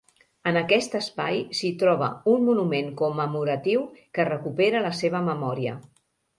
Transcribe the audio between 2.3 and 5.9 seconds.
un monument commemoratiu que recupera la seva memòria.